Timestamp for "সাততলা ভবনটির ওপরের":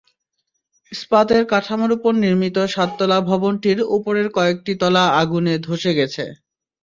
2.67-4.27